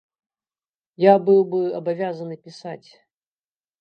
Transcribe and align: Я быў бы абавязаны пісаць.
Я 1.03 1.13
быў 1.29 1.39
бы 1.53 1.59
абавязаны 1.83 2.35
пісаць. 2.49 2.89